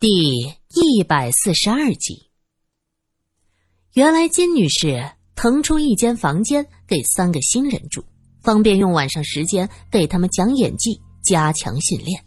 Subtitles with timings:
[0.00, 2.30] 第一百四十二集。
[3.94, 8.04] 原来金女士腾出一间房间给三个新人住，
[8.40, 12.24] 方便用晚上时间给他们讲演技，加强训练。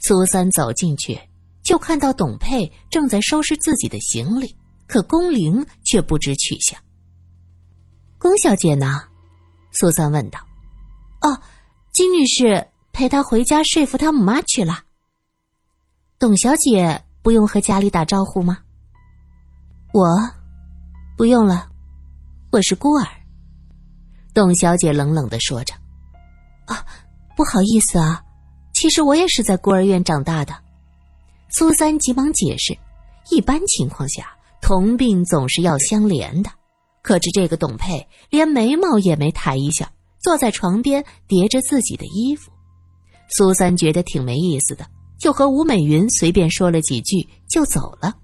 [0.00, 1.16] 苏三走进去，
[1.62, 4.56] 就看到董佩正在收拾自己的行李，
[4.88, 6.76] 可龚玲却不知去向。
[8.18, 9.04] 龚小姐呢？
[9.70, 10.40] 苏三问道。
[11.20, 11.40] 哦，
[11.92, 14.86] 金女士陪她回家说服她母妈去了。
[16.20, 18.58] 董小姐不用和家里打招呼吗？
[19.90, 20.06] 我，
[21.16, 21.66] 不用了，
[22.52, 23.06] 我是孤儿。
[24.34, 25.72] 董小姐冷冷的说着。
[26.66, 26.84] 啊，
[27.34, 28.22] 不好意思啊，
[28.74, 30.54] 其实我也是在孤儿院长大的。
[31.48, 32.76] 苏三急忙解释，
[33.30, 34.30] 一般情况下，
[34.60, 36.50] 同病总是要相连的。
[37.00, 42.50] 可是这个董佩连眉毛也没抬一下，坐在床边叠着自己的衣服。
[43.30, 44.84] 苏三觉得挺没意思的。
[45.20, 48.14] 就和吴美云随便说了几句就走了。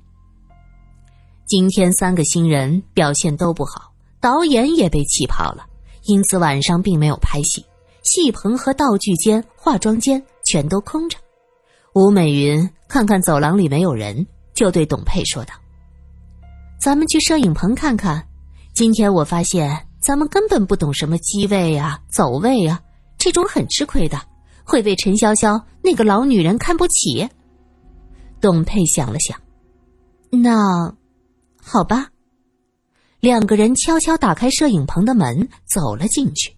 [1.46, 5.66] 今天三个新人表现都不好，导演也被气跑了，
[6.04, 7.64] 因此晚上并没有拍戏，
[8.02, 11.18] 戏棚和道具间、化妆间全都空着。
[11.94, 15.54] 吴美云看看走廊里没有人，就对董佩说道
[16.80, 18.26] ：“咱们去摄影棚看看。
[18.74, 22.80] 今天我发现咱们根本不懂什么机位啊、走位啊，
[23.18, 24.20] 这种很吃亏的。”
[24.66, 27.28] 会被陈潇潇那个老女人看不起。
[28.40, 29.40] 董佩想了想，
[30.30, 30.94] 那
[31.62, 32.10] 好吧。
[33.20, 36.54] 两个人悄悄打开摄影棚的门，走了进去。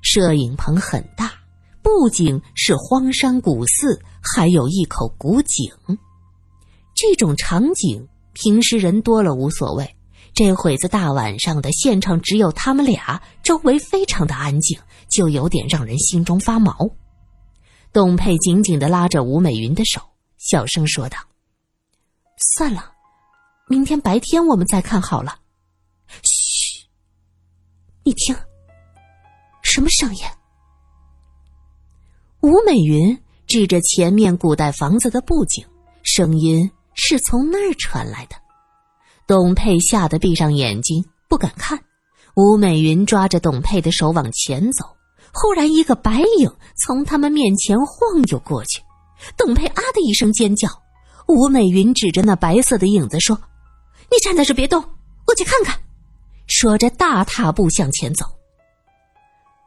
[0.00, 1.30] 摄影棚很大，
[1.80, 5.70] 不仅是荒山古寺，还有一口古井。
[6.94, 9.96] 这种场景平时人多了无所谓，
[10.34, 16.90] 这会子大晚上的，现场只有他们俩，周围非常的安静，就有点让人心中发毛。
[17.92, 20.00] 董佩紧紧的拉着吴美云的手，
[20.38, 21.18] 小声说道
[22.56, 22.90] ：“算了，
[23.68, 25.38] 明天白天我们再看好了。
[26.24, 26.86] ”“嘘，
[28.02, 28.34] 你听，
[29.62, 30.22] 什么声音？”
[32.40, 35.62] 吴美云指着前面古代房子的布景，
[36.02, 38.36] 声音是从那儿传来的。
[39.26, 41.78] 董佩吓得闭上眼睛，不敢看。
[42.36, 44.96] 吴美云抓着董佩的手往前走。
[45.32, 48.82] 忽然，一个白影从他们面前晃悠过去，
[49.36, 50.68] 董佩啊的一声尖叫。
[51.26, 53.40] 吴美云指着那白色的影子说
[54.10, 54.84] ：“你站在这别动，
[55.26, 55.78] 我去看看。”
[56.46, 58.26] 说着，大踏步向前走。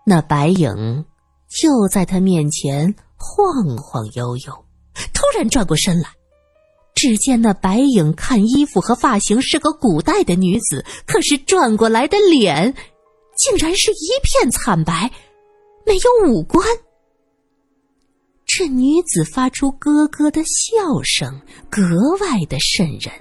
[0.05, 1.05] 那白影
[1.49, 4.65] 就在他面前晃晃悠悠，
[5.13, 6.09] 突然转过身来，
[6.93, 12.75] 只见那白影看衣服和发型是个古代的女子，可是转过来的脸，
[13.35, 15.09] 竟然是一片惨白。
[15.85, 16.67] 没有五官，
[18.45, 21.81] 这女子发出咯咯的笑声，格
[22.19, 23.13] 外的瘆人。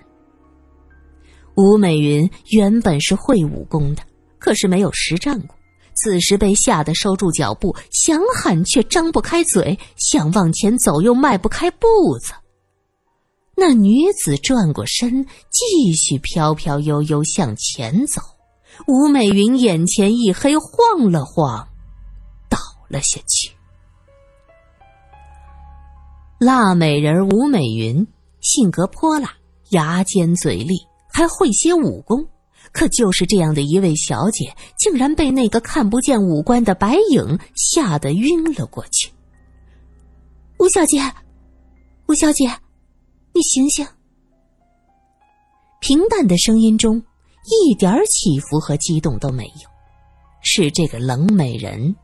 [1.57, 4.03] 吴美云原本是会武功的，
[4.39, 5.55] 可是没有实战过，
[5.95, 11.87] 此时被吓得收住脚步，想喊却张不开嘴，想往前走又迈不开步
[12.19, 12.33] 子。
[13.57, 18.21] 那女子转过身，继续飘飘悠悠向前走。
[18.89, 21.69] 吴美云眼前一黑，晃了晃。
[22.89, 23.51] 了下去。
[26.39, 28.07] 辣美人吴美云
[28.41, 29.35] 性格泼辣，
[29.71, 30.75] 牙尖嘴利，
[31.13, 32.29] 还会些武功。
[32.73, 39.11] 可就是这样的一位小姐，竟然被那个看不见五官的白影吓得晕了过去。
[40.59, 40.99] 吴小姐，
[42.09, 42.47] 吴小姐，
[43.33, 43.87] 你醒醒！
[45.81, 47.03] 平淡的声音中
[47.45, 49.69] 一点起伏和激动都没有，
[50.41, 51.95] 是这个冷美人。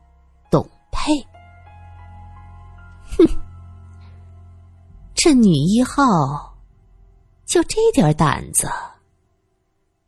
[0.91, 1.27] 呸！
[3.17, 3.27] 哼，
[5.13, 6.57] 这女一号
[7.45, 8.69] 就这点胆子。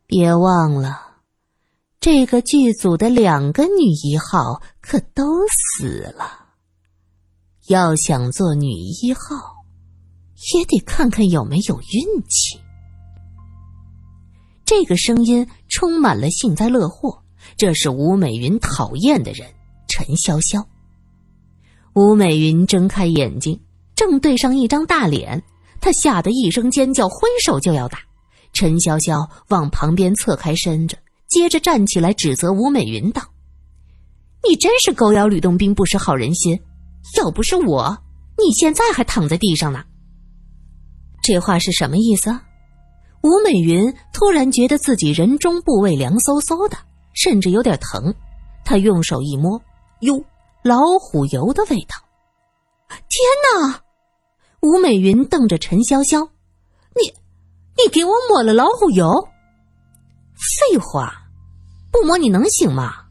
[0.06, 1.00] 别忘了，
[1.98, 6.46] 这个剧组的两个女一号可都死了。
[7.68, 9.56] 要想做女一号，
[10.54, 12.60] 也得看看有没有运气。
[14.66, 17.22] 这个声音充满了幸灾乐祸，
[17.56, 19.52] 这是吴美云讨厌的人
[19.88, 20.64] 陈潇潇。
[21.94, 23.60] 吴美云睁开眼睛，
[23.94, 25.40] 正对上一张大脸，
[25.80, 27.98] 她吓得一声尖叫，挥手就要打。
[28.52, 30.96] 陈潇潇往旁边侧开身子，
[31.28, 33.22] 接着站起来指责吴美云道
[34.48, 36.60] ：“你真是狗咬吕洞宾，不识好人心！
[37.16, 37.96] 要不是我，
[38.38, 39.84] 你现在还躺在地上呢。”
[41.22, 42.36] 这话是什么意思？
[43.22, 46.76] 吴美云突然觉得自己人中部位凉飕飕的，
[47.12, 48.12] 甚至有点疼。
[48.64, 49.62] 她用手一摸，
[50.00, 50.24] 哟。
[50.64, 51.94] 老虎油的味道！
[52.88, 53.82] 天哪！
[54.62, 56.26] 吴美云瞪着陈潇潇，
[56.96, 57.12] 你
[57.76, 59.28] 你给我抹了老虎油？
[60.32, 61.28] 废话，
[61.92, 63.04] 不抹你能行吗？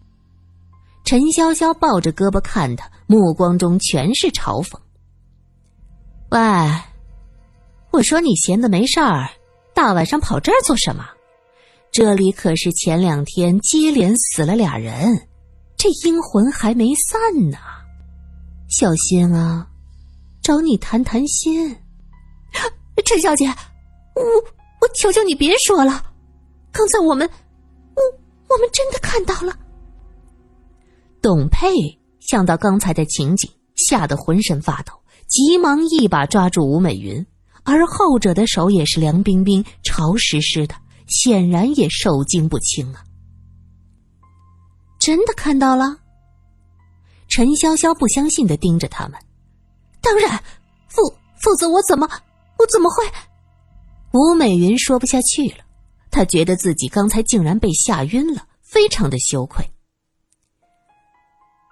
[1.06, 4.76] 陈潇潇抱着胳膊看他，目光中全是嘲讽。
[6.32, 6.40] 喂，
[7.92, 9.30] 我说你闲的没事儿，
[9.76, 11.08] 大晚上跑这儿做什么？
[11.92, 15.28] 这里可是前两天接连死了俩人，
[15.83, 17.19] 这阴魂还没散
[17.50, 17.57] 呢，
[18.69, 19.68] 小心啊！
[20.41, 21.75] 找你谈谈心。
[23.03, 23.47] 陈小姐，
[24.15, 24.24] 我
[24.80, 26.01] 我求求你别说了，
[26.71, 27.30] 刚才我们，
[27.97, 28.01] 我
[28.47, 29.53] 我们真的看到了。
[31.21, 31.68] 董佩
[32.21, 34.94] 想到刚才的情景，吓得浑身发抖，
[35.27, 37.25] 急忙一把抓住吴美云，
[37.65, 40.75] 而后者的手也是凉冰冰、潮湿湿的，
[41.07, 43.03] 显然也受惊不轻啊！
[45.04, 45.98] 真的看到了？
[47.28, 49.20] 陈潇潇不相信的盯着他们，
[50.02, 50.42] 当然，
[50.88, 51.04] 否
[51.42, 52.10] 否则我怎么
[52.58, 53.04] 我怎么会？
[54.14, 55.66] 吴美云说不下去了，
[56.10, 59.70] 她觉得自己刚才竟然被吓晕了，非常的羞愧。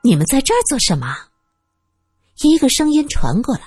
[0.03, 1.15] 你们在这儿做什么？
[2.41, 3.61] 一个声音传过来，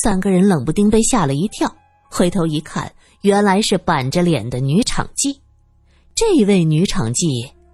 [0.00, 1.74] 三个人冷不丁被吓了一跳，
[2.08, 5.40] 回头一看，原来是板着脸的女场记。
[6.14, 7.26] 这位女场记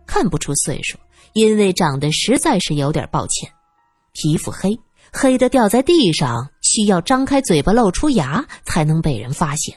[0.07, 0.97] 看不出岁数，
[1.35, 3.53] 因为长得实在是有点抱歉，
[4.13, 4.79] 皮肤黑，
[5.13, 9.77] 黑的掉在地上，需要张开嘴巴露出牙才能被人发现。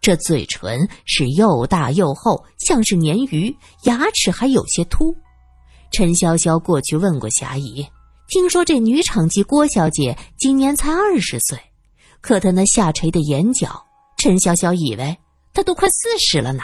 [0.00, 5.16] 这嘴唇是又大又厚，像是鲶鱼，牙齿还有些凸。
[5.90, 7.84] 陈潇潇过去问过霞姨，
[8.28, 11.58] 听说这女场记郭小姐今年才二十岁，
[12.20, 13.84] 可她那下垂的眼角，
[14.18, 15.18] 陈潇潇以为
[15.52, 16.62] 她都快四十了呢。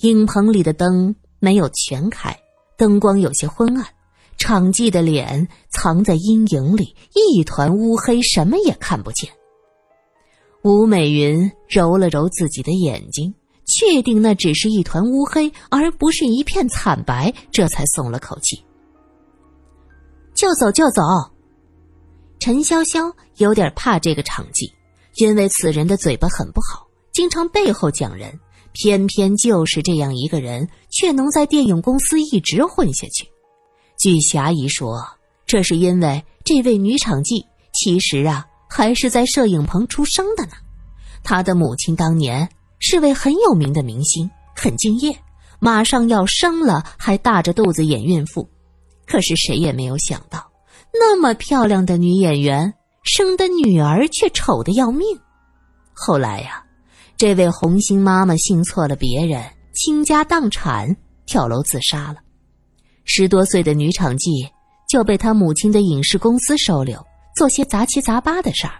[0.00, 2.38] 影棚里的灯没有全开，
[2.78, 3.84] 灯光有些昏暗，
[4.38, 9.30] 场记的脸藏在阴影里，一团乌黑，什么也看不见。
[10.62, 13.34] 吴美云揉了揉自己的眼睛。
[13.70, 18.64] 确定那只是一团乌黑，而不是一片惨白，这才松了口气。
[20.34, 21.02] 就走就走。
[22.38, 24.72] 陈潇潇有点怕这个场记，
[25.16, 28.40] 因为此人的嘴巴很不好，经常背后讲人。
[28.80, 33.28] 偏偏就是这样一个人，却能在电影公司一直混下去。
[33.98, 35.04] 据霞姨说，
[35.46, 37.44] 这是因为这位女场记
[37.74, 40.52] 其实啊，还是在摄影棚出生的呢。
[41.22, 42.48] 她的母亲当年。
[42.80, 45.18] 是位很有名的明星，很敬业，
[45.58, 48.48] 马上要生了，还大着肚子演孕妇。
[49.04, 50.52] 可是谁也没有想到，
[50.94, 52.72] 那么漂亮的女演员
[53.02, 55.18] 生的女儿却丑的要命。
[55.92, 56.64] 后来呀，
[57.18, 59.44] 这位红星妈妈信错了别人，
[59.74, 62.20] 倾家荡产，跳楼自杀了。
[63.04, 64.48] 十多岁的女场记
[64.88, 67.04] 就被她母亲的影视公司收留，
[67.34, 68.74] 做些杂七杂八的事儿，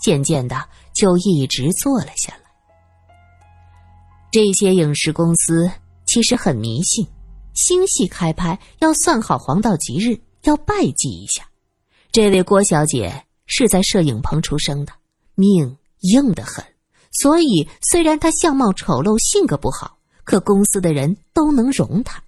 [0.00, 0.64] 渐渐的
[0.94, 2.42] 就一直做了下来。
[4.30, 5.68] 这些影视公司
[6.06, 7.04] 其实很迷信，
[7.54, 11.42] 新戏开拍要算好黄道吉日，要拜祭一下。
[12.12, 14.92] 这位郭小姐是在摄影棚出生的，
[15.34, 16.64] 命硬得很，
[17.10, 22.22] 所以虽然他相貌丑陋、性格不好，可公司的人都能容他。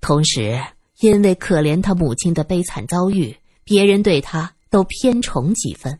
[0.00, 0.60] 同时，
[1.00, 5.98] 因为可怜他母亲的悲惨遭遇，别人对他都偏宠几分。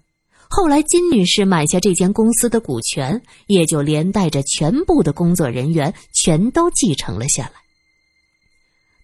[0.48, 7.52] 后来，金女士买下这间公司的股权，也就连带着全部的工作人员全都继承了下来。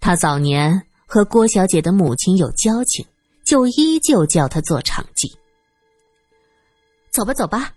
[0.00, 3.06] 他早年和郭小姐的母亲有交情，
[3.44, 5.36] 就依旧叫她做场记。
[7.12, 7.75] 走吧，走吧。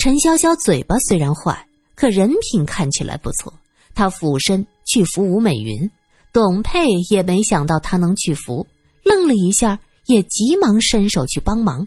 [0.00, 3.52] 陈潇潇嘴巴虽然坏，可人品看起来不错。
[3.94, 5.90] 她俯身去扶吴美云，
[6.32, 8.66] 董佩也没想到她能去扶，
[9.04, 11.86] 愣了一下，也急忙伸手去帮忙。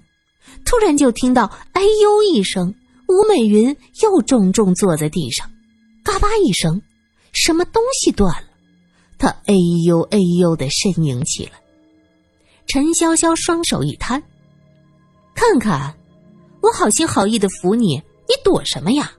[0.63, 2.75] 突然就听到“哎呦”一声，
[3.07, 5.49] 吴美云又重重坐在地上，
[6.03, 6.79] 嘎巴一声，
[7.31, 8.47] 什么东西断了？
[9.17, 9.55] 她哎
[9.87, 11.53] 呦哎呦的呻吟起来。
[12.67, 14.21] 陈潇潇双手一摊
[15.33, 15.95] ：“看看，
[16.63, 19.11] 我好心好意的扶你，你躲什么呀？”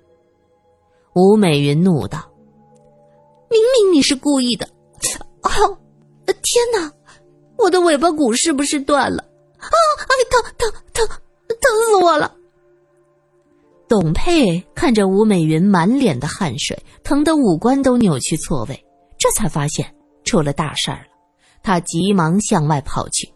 [1.15, 2.29] 吴美云怒道
[3.51, 4.67] ：“明明你是故意的！
[5.43, 5.79] 哦，
[6.27, 6.91] 天哪，
[7.59, 9.23] 我的尾巴骨是不是断了？
[9.59, 11.07] 啊，哎，疼疼疼！”
[11.47, 12.35] 疼死我了！
[13.87, 18.85] 董佩看着吴美云满脸的汗水，疼得五官都扭曲错位，
[19.19, 21.09] 这才发现出了大事儿了。
[21.63, 23.33] 他急忙向外跑去：“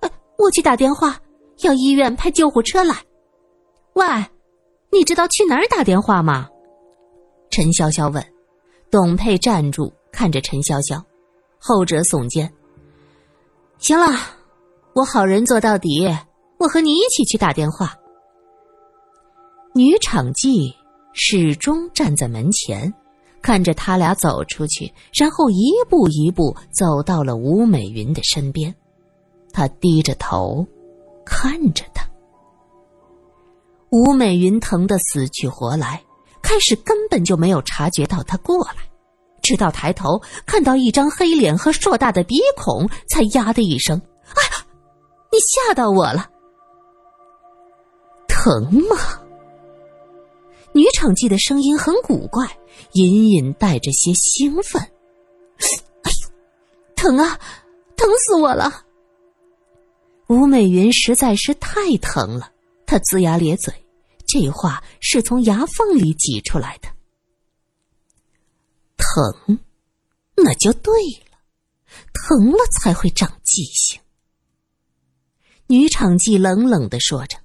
[0.00, 1.20] 哎，我去打电话，
[1.60, 2.96] 要医院派救护车来。”
[3.94, 4.06] 喂，
[4.90, 6.48] 你知道去哪儿打电话吗？
[7.50, 8.24] 陈潇潇问。
[8.90, 11.02] 董佩站住，看着陈潇潇，
[11.58, 12.52] 后者耸肩
[13.78, 14.06] ：“行了，
[14.94, 16.06] 我好人做到底。”
[16.58, 17.92] 我和你一起去打电话。
[19.74, 20.72] 女场记
[21.12, 22.94] 始终站在门前，
[23.42, 28.72] 看着他俩走出去，然后一步一步走到了吴美云的身边。
[29.52, 30.64] 他低着头，
[31.24, 32.06] 看着他。
[33.92, 36.02] 吴美云疼得死去活来，
[36.40, 38.76] 开始根本就没有察觉到他过来，
[39.42, 44.00] 直到抬头看到一张黑脸和硕大的鼻孔，才呀的一声
[44.32, 44.64] ：“哎，
[45.30, 46.30] 你吓到我了！
[48.26, 48.96] 疼吗？”
[50.72, 52.48] 女场记的声音很古怪，
[52.92, 54.80] 隐隐带着些兴奋。
[56.02, 56.30] “哎呦，
[56.96, 57.38] 疼啊，
[57.94, 58.72] 疼死我了！”
[60.30, 62.48] 吴美云实在是太疼了，
[62.86, 63.74] 她龇牙咧嘴，
[64.32, 66.88] 这话是从牙缝里挤出来的。
[68.96, 69.58] 疼，
[70.36, 70.94] 那就对
[71.30, 71.36] 了，
[72.14, 74.00] 疼了才会长记性。
[75.66, 77.36] 女场记冷冷的说着：“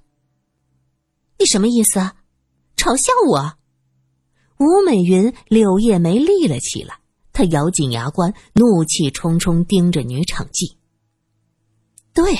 [1.38, 2.16] 你什么意思啊？
[2.74, 3.58] 嘲笑我？”
[4.58, 7.00] 吴美云柳叶眉立了起来，
[7.34, 10.78] 她咬紧牙关，怒气冲冲盯着女场记。
[12.14, 12.34] 对。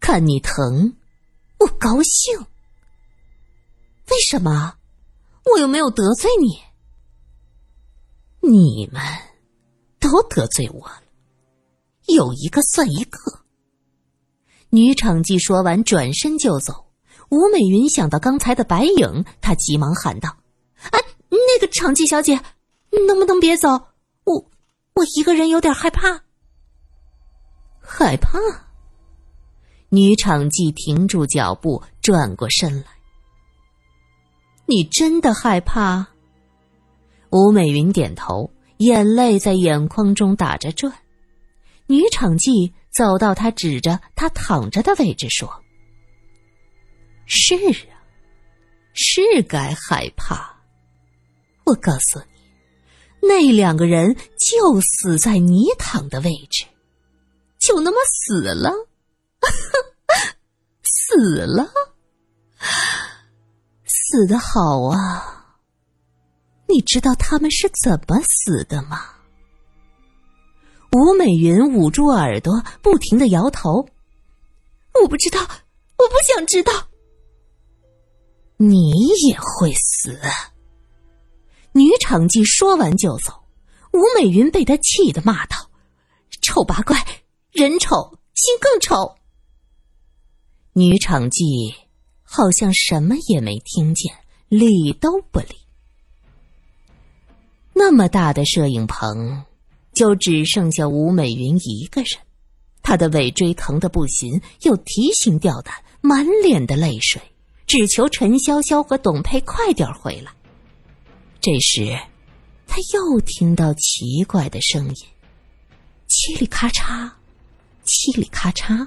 [0.00, 0.96] 看你疼，
[1.60, 2.44] 我高兴。
[4.10, 4.74] 为什么？
[5.52, 6.60] 我又没有得罪你。
[8.40, 9.02] 你们
[9.98, 11.02] 都得罪我了，
[12.06, 13.18] 有一个算一个。
[14.70, 16.86] 女场记说完，转身就走。
[17.28, 20.36] 吴美云想到刚才的白影，她急忙喊道
[20.90, 20.98] ：“啊，
[21.28, 22.40] 那个场记小姐，
[23.06, 23.68] 能不能别走？
[24.24, 24.50] 我
[24.94, 26.22] 我一个人有点害怕。
[27.80, 28.38] 害怕。”
[29.90, 32.99] 女场记停住脚步，转过身来。
[34.70, 36.06] 你真的害怕？
[37.30, 40.92] 吴美云点头，眼泪在眼眶中打着转。
[41.88, 45.64] 女场记走到他指着他躺着的位置说
[47.26, 47.98] ：“是啊，
[48.92, 50.62] 是该害怕。
[51.64, 56.64] 我告诉你，那两个人就死在你躺的位置，
[57.58, 58.70] 就那么死了。
[60.86, 61.68] ”死了，
[64.10, 65.54] 死的好啊！
[66.66, 68.98] 你知道他们是怎么死的吗？
[70.90, 73.86] 吴美云捂住耳朵，不停的摇头。
[75.00, 76.72] 我不知道，我不想知道。
[78.56, 78.90] 你
[79.28, 80.18] 也会死。
[81.70, 83.44] 女场记说完就走。
[83.92, 85.56] 吴美云被他气得骂道
[86.42, 86.96] ：“丑八怪，
[87.52, 89.14] 人丑心更丑。”
[90.74, 91.74] 女场记
[92.32, 94.14] 好像什么也没听见，
[94.48, 95.56] 理都不理。
[97.74, 99.42] 那么大的摄影棚，
[99.92, 102.20] 就只剩下吴美云一个人。
[102.82, 107.20] 她的尾椎疼得不行，又提心吊胆，满脸的泪水，
[107.66, 110.30] 只求陈潇潇和董佩快点回来。
[111.40, 111.98] 这时，
[112.68, 114.94] 他又听到奇怪的声音：
[116.08, 117.10] 嘁里咔嚓，
[117.84, 118.86] 嘁里咔嚓。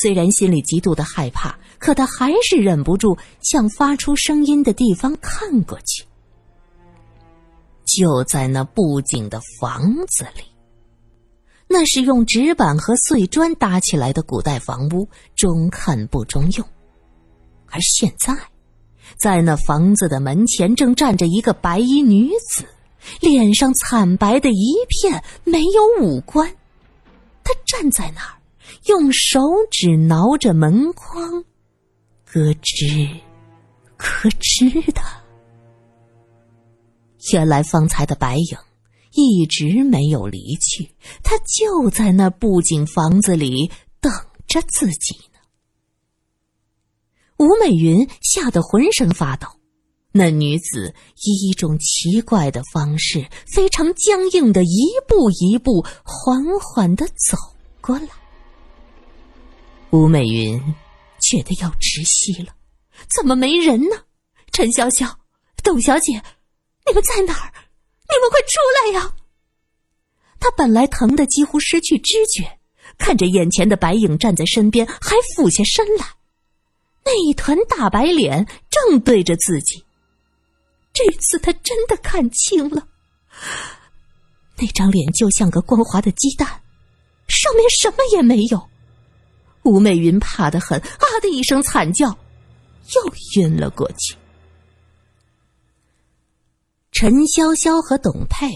[0.00, 6.04] 虽然心里极度的害怕，可他还是忍不住向发出声音的地方看过去。
[7.84, 10.42] 就在那布景的房子里，
[11.68, 16.66] 那是用纸板和碎砖搭起来的古代房屋，中看不中用。
[17.70, 18.36] 而现在，
[19.16, 22.64] 在那房子的门前正站着一个白衣女子，
[23.20, 26.48] 脸上惨白的一片，没有五官。
[27.44, 28.35] 她站在那儿。
[28.86, 31.44] 用手指挠着门框，
[32.24, 33.20] 咯吱，
[33.96, 35.02] 咯吱的。
[37.32, 38.56] 原来方才的白影
[39.12, 43.70] 一直没有离去，他就在那布景房子里
[44.00, 44.12] 等
[44.46, 45.40] 着自己呢。
[47.38, 49.48] 吴美云吓得浑身发抖，
[50.12, 50.94] 那女子
[51.24, 57.36] 以一种奇怪的方式，非常僵硬的一步一步缓缓的走
[57.80, 58.08] 过来。
[59.90, 60.60] 吴美云
[61.20, 62.54] 觉得要窒息了，
[63.14, 63.96] 怎么没人呢？
[64.52, 65.10] 陈潇潇、
[65.62, 66.12] 董小姐，
[66.86, 67.52] 你们在哪儿？
[68.08, 69.14] 你们快出来呀！
[70.38, 72.58] 她本来疼得几乎失去知觉，
[72.98, 76.06] 看着眼前的白影站在身边，还俯下身来，
[77.04, 79.84] 那一团大白脸正对着自己。
[80.92, 82.86] 这次她真的看清了，
[84.56, 86.46] 那张脸就像个光滑的鸡蛋，
[87.28, 88.68] 上面什么也没有。
[89.66, 94.16] 吴美云怕得很，啊的一声惨叫，又晕了过去。
[96.92, 98.48] 陈潇潇和董佩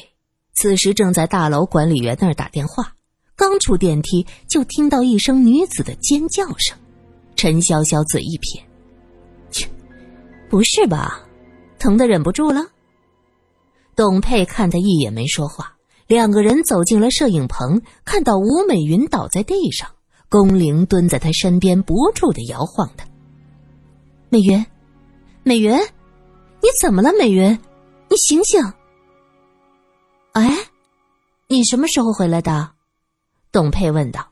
[0.55, 2.95] 此时正在大楼管理员那儿打电话，
[3.37, 6.76] 刚出电梯就听到一声女子的尖叫声。
[7.37, 8.62] 陈潇潇嘴一撇
[9.50, 9.69] ：“切，
[10.49, 11.23] 不是吧？
[11.79, 12.67] 疼得忍不住了。
[13.97, 15.76] 董佩看他一眼没说话，
[16.07, 19.90] 两个人走进了摄影棚，看到吴美云倒在地上，
[20.30, 23.04] 宫铃蹲在他身边不住的摇晃他。
[24.28, 24.64] 美云，
[25.42, 25.76] 美云，
[26.62, 27.12] 你怎么了？
[27.18, 27.58] 美云，
[28.08, 28.62] 你醒醒！
[30.32, 30.56] 哎，
[31.49, 32.70] 你什么时候回来的？
[33.50, 34.28] 董佩问道。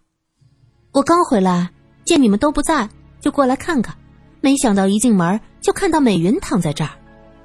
[0.92, 1.72] 我刚回来，
[2.04, 2.88] 见你们都不在，
[3.20, 3.98] 就过来看看。
[4.40, 6.90] 没想到一进门就看到美云躺在这儿，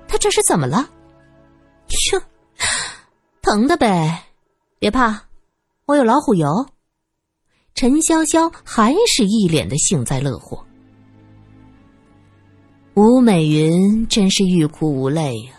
[0.08, 0.88] 她这是怎么了？
[2.12, 2.22] 哟，
[3.42, 4.26] 疼的呗，
[4.78, 5.24] 别怕，
[5.88, 6.68] 我有老虎油。
[7.76, 10.64] 陈潇潇还是一脸的幸灾乐祸。
[12.94, 15.54] 吴美云真是欲哭无泪呀，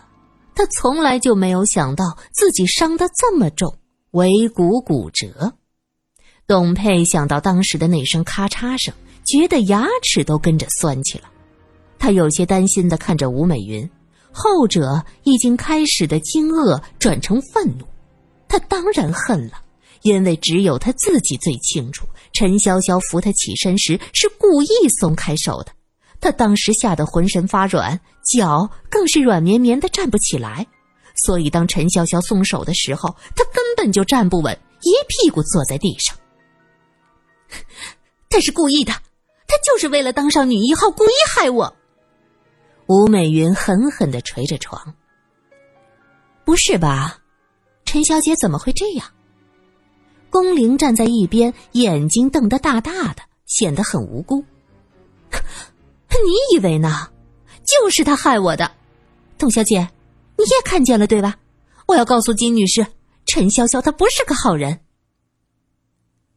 [0.54, 3.76] 她从来就没有想到自己伤得这么重，
[4.12, 5.52] 尾骨骨折。
[6.46, 8.94] 董佩想到当时的那声咔嚓声，
[9.26, 11.24] 觉得牙齿都跟着酸起了。
[11.98, 13.90] 他有些担心的看着吴美云，
[14.30, 17.84] 后者已经开始的惊愕转成愤怒。
[18.46, 19.63] 他当然恨了，
[20.04, 24.68] 因为只有他自己最清楚，陈潇潇扶他起身时是故意
[25.00, 25.72] 松开手的。
[26.20, 27.98] 他当时吓得浑身发软，
[28.30, 30.66] 脚更是软绵绵的站不起来。
[31.16, 36.14] 所以当陈潇潇松手的时候，他根本就站不稳，一屁股坐在地上。
[38.28, 41.74] 他是故意的，他就是为了当上女一号，故意害我。
[42.88, 44.94] 吴美云狠狠的捶着床。
[46.44, 47.20] 不是吧，
[47.86, 49.13] 陈小姐怎么会这样？
[50.34, 54.44] 龚玲站在一边，眼睛瞪得大大的，显得很无辜。
[56.10, 57.08] 你以为呢？
[57.62, 58.68] 就是他害我的，
[59.38, 59.88] 董小姐，
[60.36, 61.36] 你也看见了对吧？
[61.86, 62.84] 我要告诉金女士，
[63.26, 64.80] 陈潇潇他不是个好人。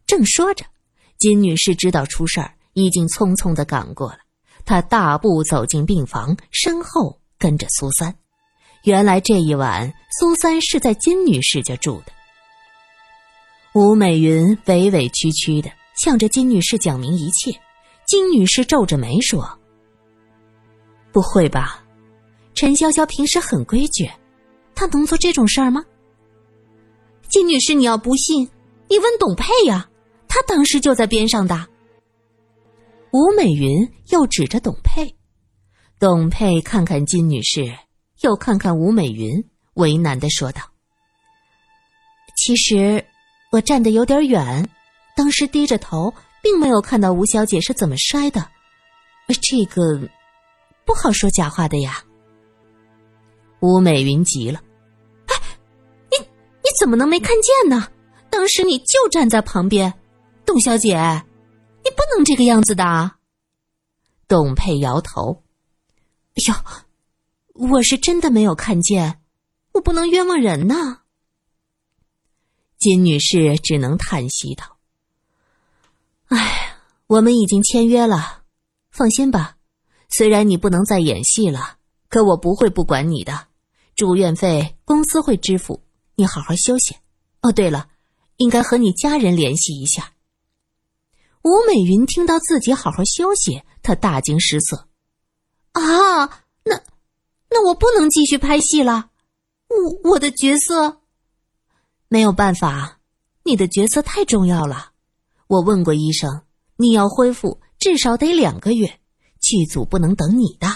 [0.05, 0.63] 正说着。
[1.17, 4.19] 金女士知道出事儿，已经匆匆的赶过了。
[4.63, 8.13] 她大步走进病房，身后跟着苏三。
[8.83, 12.11] 原来这一晚，苏三是在金女士家住的。
[13.77, 17.51] 吴美云委委屈屈的向着金女士讲明一切。
[18.07, 19.47] 金女士皱着眉说
[21.13, 21.85] ：“不会吧？
[22.55, 24.09] 陈潇潇平时很规矩，
[24.73, 25.85] 她能做这种事儿吗？”
[27.29, 28.49] 金女士，你要不信，
[28.89, 29.87] 你问董佩呀。
[30.27, 31.67] 她当时就在边上的。
[33.11, 35.15] 吴美云又指着董佩，
[35.99, 37.71] 董佩看看金女士，
[38.21, 40.63] 又看看吴美云，为难的说道
[42.35, 43.05] ：“其实
[43.49, 44.69] 我站得有点远，
[45.15, 48.47] 当时低着头，并没有看到吴小姐是怎么摔的。
[49.41, 50.09] 这个
[50.85, 52.03] 不好说假话的呀。”
[53.59, 54.61] 吴美云急了
[55.27, 55.35] ：“哎，
[56.11, 57.87] 你你怎么能没看见呢？
[58.29, 59.93] 当时你就站在旁边。”
[60.45, 60.95] 董小姐，
[61.83, 63.11] 你不能这个样子的。
[64.27, 65.43] 董佩摇头
[66.47, 66.55] ：“哟，
[67.53, 69.21] 我是真的没有看见，
[69.73, 71.01] 我不能冤枉人呐。”
[72.77, 74.77] 金女士只能叹息道
[76.29, 78.43] ：“哎，我们已经签约了，
[78.91, 79.57] 放心吧。
[80.09, 81.77] 虽然你不能再演戏了，
[82.09, 83.47] 可我不会不管你的。
[83.95, 85.81] 住院费公司会支付，
[86.15, 86.95] 你好好休息。
[87.41, 87.89] 哦，对了，
[88.37, 90.13] 应该和你家人联系一下。”
[91.43, 94.87] 吴美云听到自己好好休息，她大惊失色。
[95.71, 96.25] 啊，
[96.63, 96.81] 那
[97.49, 99.09] 那我不能继续拍戏了。
[99.69, 101.01] 我我的角色
[102.09, 102.99] 没有办法，
[103.43, 104.91] 你的角色太重要了。
[105.47, 106.43] 我问过医生，
[106.77, 108.99] 你要恢复至少得两个月，
[109.41, 110.67] 剧组不能等你的。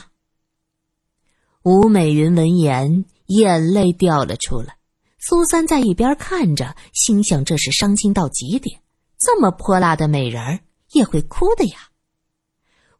[1.64, 4.78] 吴美云闻言，眼泪掉了出来。
[5.20, 8.82] 苏三在一边看着，心想：这是伤心到极点。
[9.20, 10.60] 这么泼辣的美人儿
[10.94, 11.92] 也会哭的呀！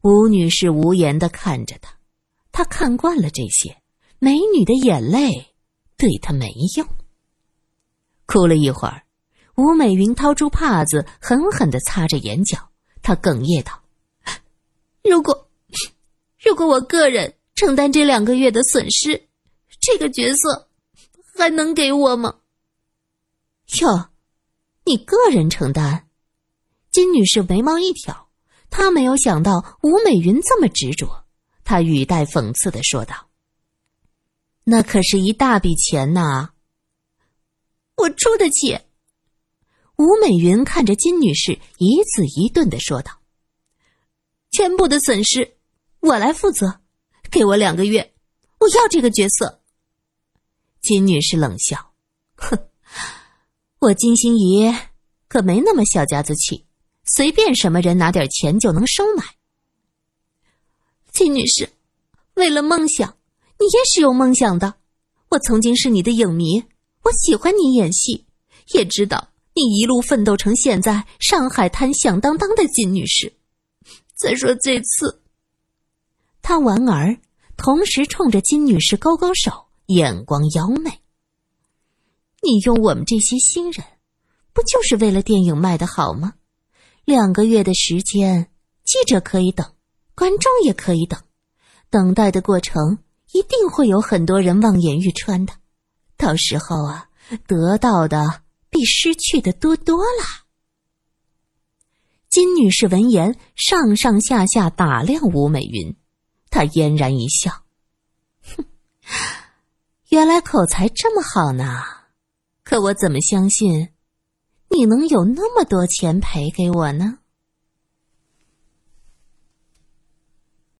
[0.02, 1.98] 吴女士无言的看着他，
[2.52, 3.76] 她看惯了这些
[4.20, 5.54] 美女的眼泪，
[5.96, 6.86] 对她没用。
[8.26, 9.02] 哭了一会儿，
[9.56, 12.70] 吴美云掏出帕子，狠狠的擦着眼角。
[13.02, 13.82] 她哽咽道
[15.02, 15.48] ：“如果，
[16.42, 19.28] 如果我个人承担这两个月的损失，
[19.80, 20.68] 这个角色
[21.36, 22.36] 还能给我吗？”
[23.80, 24.08] 哟，
[24.84, 26.04] 你个人承担？
[26.90, 28.28] 金女士眉毛一挑，
[28.70, 31.24] 她没有想到吴美云这么执着，
[31.64, 33.28] 她语带讽刺的说道
[34.64, 36.50] ：“那可是一大笔钱呐，
[37.96, 38.78] 我出得起。”
[39.98, 43.20] 吴美云看着金女士，一字一顿的说道
[44.50, 45.56] ：“全部的损失
[46.00, 46.80] 我来负责，
[47.30, 48.14] 给我两个月，
[48.58, 49.62] 我要这个角色。”
[50.80, 51.92] 金女士冷笑
[52.36, 52.58] ：“哼，
[53.78, 54.74] 我金心怡
[55.28, 56.66] 可没那么小家子气。”
[57.04, 59.24] 随便什么人拿点钱就能收买，
[61.10, 61.68] 金女士，
[62.34, 63.18] 为了梦想，
[63.58, 64.74] 你也是有梦想的。
[65.30, 66.62] 我曾经是你的影迷，
[67.02, 68.26] 我喜欢你演戏，
[68.74, 73.32] 也知道你一路奋斗成现在上海滩响当当的金女士。
[74.14, 75.22] 再说这次，
[76.40, 77.18] 他莞尔，
[77.56, 79.50] 同时冲着金女士勾勾手，
[79.86, 80.90] 眼光妖媚。
[82.40, 83.84] 你用我们这些新人，
[84.52, 86.34] 不就是为了电影卖的好吗？
[87.04, 88.48] 两个月的时间，
[88.84, 89.74] 记者可以等，
[90.14, 91.20] 观众也可以等，
[91.90, 92.98] 等待的过程。
[93.32, 95.54] 一定会有很多人望眼欲穿的，
[96.22, 97.08] 到时候啊，
[97.48, 100.46] 得到的比失去的多多了。
[102.30, 105.96] 金女士闻言，上上下下打量吴美云，
[106.48, 107.64] 她嫣然一笑
[108.54, 108.64] ：“哼，
[110.10, 111.82] 原来口才这么好呢。
[112.62, 113.88] 可我怎么相信，
[114.68, 117.18] 你能有那么多钱赔给我呢？”